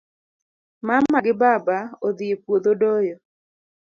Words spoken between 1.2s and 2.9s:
gi baba odhii e puodho